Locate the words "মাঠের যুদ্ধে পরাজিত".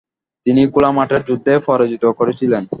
0.91-2.03